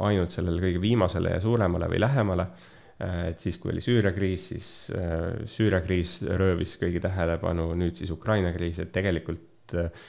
[0.05, 2.47] ainult sellele kõige viimasele ja suuremale või lähemale.
[2.49, 7.97] Äh, et siis, kui oli Süüria kriis, siis äh, Süüria kriis röövis kõigi tähelepanu, nüüd
[7.99, 10.05] siis Ukraina kriis, et tegelikult äh,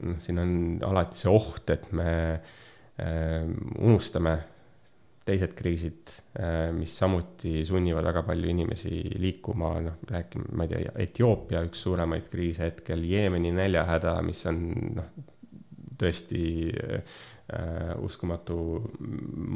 [0.00, 0.56] noh, siin on
[0.90, 2.10] alati see oht, et me
[2.94, 4.36] unustame
[5.26, 6.12] teised kriisid,
[6.76, 12.28] mis samuti sunnivad väga palju inimesi liikuma, noh, rääkima, ma ei tea, Etioopia üks suuremaid
[12.30, 14.60] kriise hetkel, Jeemeni näljahäda, mis on
[15.00, 15.10] noh,
[15.98, 17.18] tõesti äh,
[18.02, 18.58] uskumatu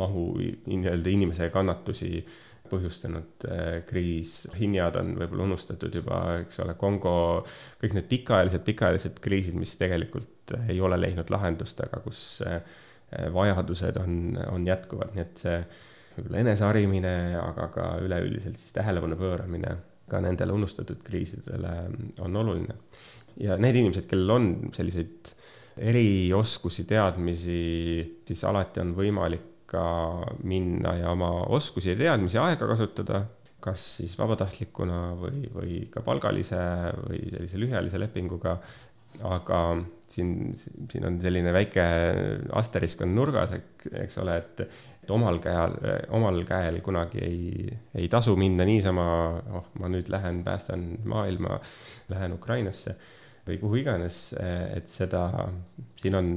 [0.03, 2.33] mahu nii-öelda inimese kannatusi äh,
[2.71, 7.15] põhjustanud äh, kriis, hinnad on võib-olla unustatud juba, eks ole, Kongo,
[7.83, 12.61] kõik need pikaajalised, pikaajalised kriisid, mis tegelikult äh, ei ole leidnud lahendust, aga kus äh,
[13.35, 15.61] vajadused on, on jätkuvad, nii et see
[16.17, 19.77] võib-olla eneseharimine, aga ka üleüldiselt siis tähelepanu pööramine
[20.09, 21.75] ka nendele unustatud kriisidele
[22.25, 22.75] on oluline.
[23.39, 25.31] ja need inimesed, kellel on selliseid
[25.79, 27.61] erioskusi, teadmisi,
[28.27, 29.85] siis alati on võimalik ka
[30.49, 33.23] minna ja oma oskusi ja teadmisi, aega kasutada,
[33.61, 36.59] kas siis vabatahtlikuna või, või ka palgalise
[37.03, 38.59] või sellise lühiajalise lepinguga.
[39.25, 39.59] aga
[40.07, 41.85] siin, siin on selline väike
[42.61, 43.55] asterisk on nurgas,
[44.03, 44.61] eks ole, et,
[45.03, 45.77] et omal käel,
[46.15, 49.07] omal käel kunagi ei, ei tasu minna niisama,
[49.59, 51.59] oh, ma nüüd lähen päästan maailma,
[52.13, 52.95] lähen Ukrainasse
[53.49, 54.35] või kuhu iganes,
[54.77, 55.25] et seda,
[55.97, 56.33] siin on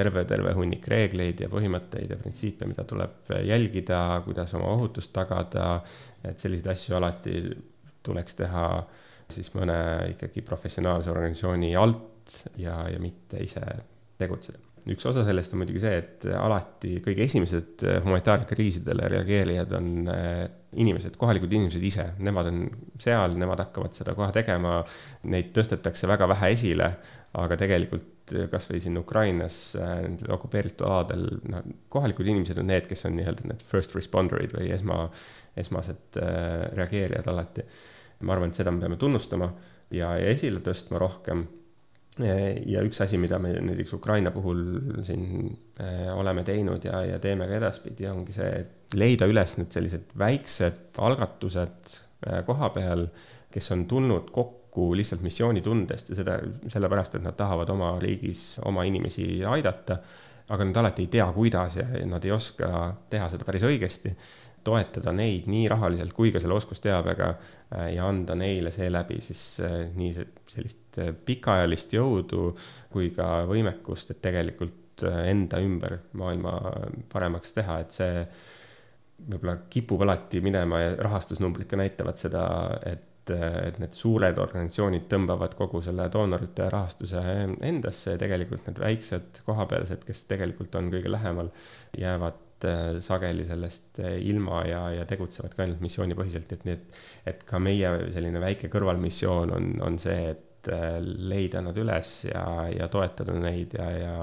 [0.00, 5.76] terve, terve hunnik reegleid ja põhimõtteid ja printsiipe, mida tuleb jälgida, kuidas oma ohutust tagada,
[6.24, 7.36] et selliseid asju alati
[8.06, 8.66] tuleks teha
[9.30, 9.76] siis mõne
[10.14, 13.62] ikkagi professionaalse organisatsiooni alt ja, ja mitte ise
[14.20, 14.58] tegutseda.
[14.90, 20.42] üks osa sellest on muidugi see, et alati kõige esimesed humanitaarkriisidele reageerijad on eh,
[20.78, 22.60] inimesed, kohalikud inimesed ise, nemad on
[23.00, 24.78] seal, nemad hakkavad seda kohe tegema,
[25.32, 26.90] neid tõstetakse väga vähe esile,
[27.40, 33.06] aga tegelikult kasvõi siin Ukrainas äh, nendel okupeeritud aladel, noh, kohalikud inimesed on need, kes
[33.08, 35.02] on nii-öelda need first responder'id või esma,
[35.58, 37.66] esmased äh, reageerijad alati.
[38.20, 39.50] ma arvan, et seda me peame tunnustama
[39.90, 41.46] ja, ja esile tõstma rohkem.
[42.22, 44.62] Ja üks asi, mida me näiteks Ukraina puhul
[45.06, 45.50] siin
[45.80, 50.14] äh, oleme teinud ja, ja teeme ka edaspidi, ongi see, et leida üles need sellised
[50.18, 51.98] väiksed algatused
[52.46, 53.06] koha peal,
[53.52, 56.36] kes on tulnud kokku lihtsalt missioonitundest ja seda
[56.68, 60.00] sellepärast, et nad tahavad oma riigis oma inimesi aidata.
[60.50, 64.10] aga nad alati ei tea, kuidas ja nad ei oska teha seda päris õigesti.
[64.64, 69.82] Toetada neid nii rahaliselt kui ka selle oskusteabega äh, ja anda neile seeläbi siis äh,
[69.96, 72.54] nii sellist äh, pikaajalist jõudu
[72.92, 76.58] kui ka võimekust, et tegelikult enda ümber maailma
[77.08, 78.24] paremaks teha, et see
[79.30, 82.42] võib-olla kipub alati minema ja rahastusnumbrid ka näitavad seda,
[82.84, 87.20] et et, need suured organisatsioonid tõmbavad kogu selle doonorite rahastuse
[87.66, 91.50] endasse ja tegelikult need väiksed kohapealsed, kes tegelikult on kõige lähemal,
[91.98, 92.40] jäävad
[93.00, 97.00] sageli sellest ilma ja, ja tegutsevad ka ainult missioonipõhiselt, et nii, et,
[97.32, 102.44] et ka meie selline väike kõrvalmissioon on, on see, et äh, leida nad üles ja,
[102.74, 104.14] ja toetada neid ja, ja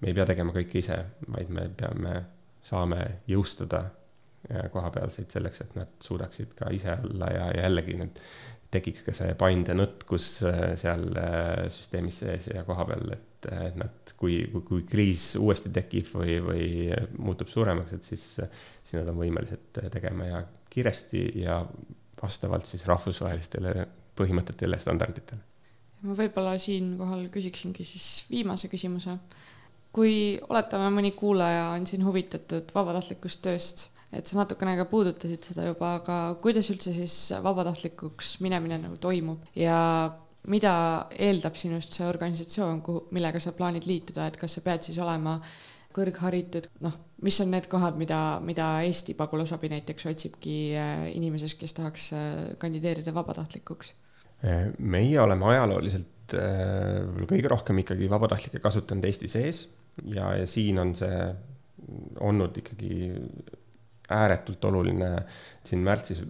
[0.00, 0.98] me ei pea tegema kõike ise,
[1.28, 2.20] vaid me peame,
[2.64, 3.00] saame
[3.30, 3.86] jõustada
[4.72, 8.20] kohapealseid selleks, et nad suudaksid ka ise olla ja, ja jällegi need
[8.74, 14.42] tekiks ka see paindenõtkus äh, seal äh, süsteemis sees ja kohapeal, et, et nad, kui,
[14.52, 16.64] kui, kui kriis uuesti tekib või, või
[17.18, 18.24] muutub suuremaks, et siis,
[18.84, 21.60] siis nad on võimelised tegema ja kiiresti ja
[22.20, 23.86] vastavalt siis rahvusvahelistele
[24.18, 25.46] põhimõtetele ja standarditele.
[26.02, 29.16] ma võib-olla siinkohal küsiksingi siis viimase küsimuse.
[29.92, 35.68] kui oletame, mõni kuulaja on siin huvitatud vabatahtlikust tööst et sa natukene ka puudutasid seda
[35.68, 39.78] juba, aga kuidas üldse siis vabatahtlikuks minemine nagu toimub ja
[40.48, 40.72] mida
[41.12, 45.36] eeldab sinust see organisatsioon, kuhu, millega sa plaanid liituda, et kas sa pead siis olema
[45.94, 46.94] kõrgharitud, noh,
[47.26, 52.38] mis on need kohad, mida, mida Eesti pagulasabi näiteks otsibki äh, inimesest, kes tahaks äh,
[52.62, 53.96] kandideerida vabatahtlikuks?
[54.40, 59.66] meie oleme ajalooliselt äh, kõige rohkem ikkagi vabatahtlikke kasutanud Eesti sees
[60.14, 61.18] ja, ja siin on see
[62.24, 63.10] olnud ikkagi
[64.10, 65.10] ääretult oluline
[65.64, 66.22] siin märtsis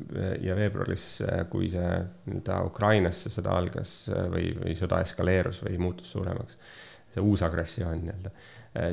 [0.45, 1.07] ja veebruaris,
[1.51, 1.91] kui see
[2.29, 3.95] nii-öelda Ukrainasse sõda algas
[4.33, 6.59] või, või sõda eskaleerus või muutus suuremaks,
[7.15, 8.33] see uus agressioon nii-öelda,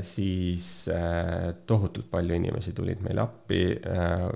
[0.02, 4.30] siis äh, tohutult palju inimesi tulid meile appi äh,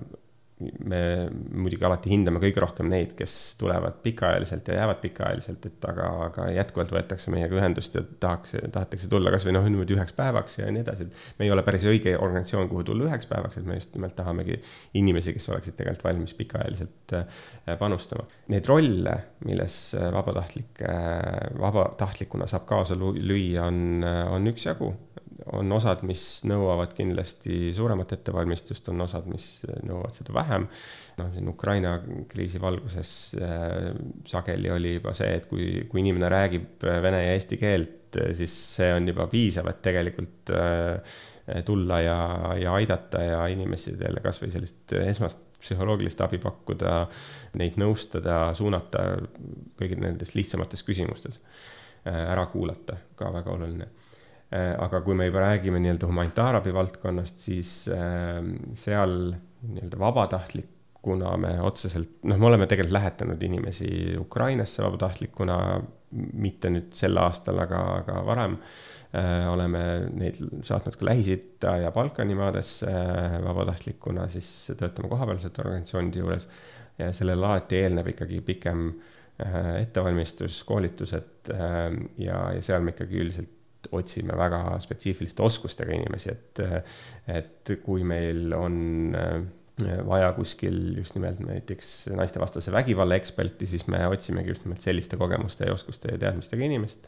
[0.62, 1.02] me
[1.32, 6.48] muidugi alati hindame kõige rohkem neid, kes tulevad pikaajaliselt ja jäävad pikaajaliselt, et aga, aga
[6.56, 10.84] jätkuvalt võetakse meiega ühendust ja tahaks, tahetakse tulla kasvõi noh, niimoodi üheks päevaks ja nii
[10.86, 13.96] edasi, et me ei ole päris õige organisatsioon, kuhu tulla üheks päevaks, et me just
[13.98, 14.60] nimelt tahamegi
[15.00, 17.42] inimesi, kes oleksid tegelikult valmis pikaajaliselt äh,
[17.80, 18.28] panustama.
[18.52, 19.78] Neid rolle, milles
[20.14, 20.84] vabatahtlik,
[21.60, 24.94] vabatahtlikuna saab kaasa lüüa, on, on üksjagu
[25.56, 29.48] on osad, mis nõuavad kindlasti suuremat ettevalmistust, on osad, mis
[29.88, 30.68] nõuavad seda vähem.
[31.18, 31.96] noh, siin Ukraina
[32.30, 33.92] kriisi valguses äh,
[34.28, 38.92] sageli oli juba see, et kui, kui inimene räägib vene ja eesti keelt, siis see
[38.94, 41.18] on juba piisav, et tegelikult äh,
[41.66, 42.20] tulla ja,
[42.60, 47.06] ja aidata ja inimestele kasvõi sellist esmast psühholoogilist abi pakkuda,
[47.62, 49.04] neid nõustada, suunata
[49.78, 51.42] kõigil nendes lihtsamates küsimustes,
[52.06, 54.01] äh, ära kuulata, ka väga oluline Äh,
[54.52, 62.18] aga kui me juba räägime nii-öelda humanitaarabi valdkonnast, siis ähm, seal nii-öelda vabatahtlikuna me otseselt,
[62.28, 65.58] noh, me oleme tegelikult lähetanud inimesi Ukrainasse vabatahtlikuna,
[66.44, 68.58] mitte nüüd sel aastal, aga, aga varem.
[69.16, 69.80] Äh, oleme
[70.16, 70.38] neid
[70.68, 76.48] saatnud ka Lähis-Itta ja Balkani maadesse äh, vabatahtlikuna, siis töötame kohapealsete organisatsioonide juures.
[77.00, 78.92] Ja sellele alati eelneb ikkagi pikem
[79.42, 83.61] ettevalmistus, koolitused ja, ja seal me ikkagi üldiselt
[83.92, 86.62] otsime väga spetsiifiliste oskustega inimesi, et,
[87.32, 88.78] et kui meil on
[89.18, 89.42] äh,
[90.08, 95.68] vaja kuskil just nimelt näiteks naistevastase vägivalla eksperti, siis me otsimegi just nimelt selliste kogemuste
[95.68, 97.08] ja oskuste ja teadmistega inimest.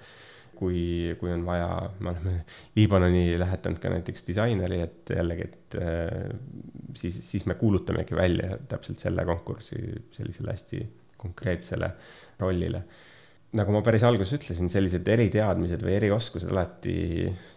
[0.54, 2.34] kui, kui on vaja, me oleme
[2.76, 6.36] Liibanoni lähetanud ka näiteks disaineri, et jällegi, et äh,
[6.96, 9.82] siis, siis me kuulutamegi välja täpselt selle konkursi
[10.12, 10.84] sellisele hästi
[11.18, 11.90] konkreetsele
[12.40, 12.84] rollile
[13.54, 16.96] nagu ma päris alguses ütlesin, sellised eriteadmised või erioskused alati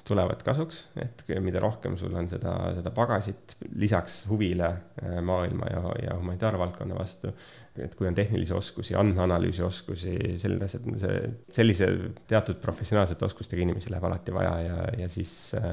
[0.07, 5.83] tulevad kasuks, et mida rohkem sul on seda, seda pagasit lisaks huvile äh, maailma ja,
[6.05, 7.33] ja humanitaarvaldkonna vastu.
[7.81, 11.17] et kui on tehnilisi oskusi, andmeanalüüsi oskusi, sellised asjad, see,
[11.59, 11.89] sellise
[12.29, 15.73] teatud professionaalsete oskustega inimesi läheb alati vaja ja, ja siis äh,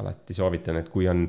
[0.00, 1.26] alati soovitan, et kui on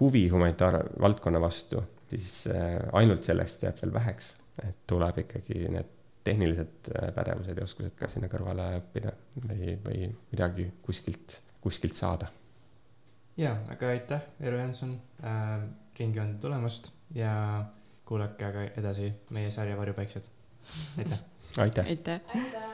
[0.00, 5.93] huvi humanitaarvaldkonna vastu, siis äh, ainult sellest jääb veel väheks, et tuleb ikkagi need
[6.24, 9.12] tehnilised äh, pädevused ja oskused ka sinna kõrvale õppida
[9.44, 12.30] või, või midagi kuskilt, kuskilt saada.
[13.36, 15.58] ja, aga aitäh, Eero Janson äh,
[15.98, 17.34] Ringjoonde tulemast ja
[18.04, 20.30] kuulake aga edasi meie sarja Varjupaiksed.
[20.98, 21.18] aitäh.
[21.58, 21.86] aitäh.
[21.86, 22.73] aitäh, aitäh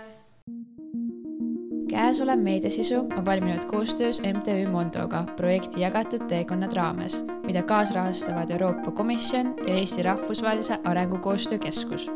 [1.91, 9.55] käesolev meediasisu on valminud koostöös MTÜ Mondoga projekti Jagatud teekonnad raames, mida kaasrahastavad Euroopa Komisjon
[9.67, 12.11] ja Eesti Rahvusvahelise Arengukoostöö Keskus.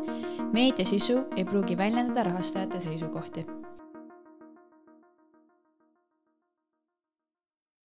[0.53, 3.45] meediasisu ei pruugi väljendada rahastajate seisukohti